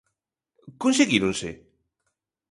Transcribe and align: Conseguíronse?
Conseguíronse? 0.83 1.49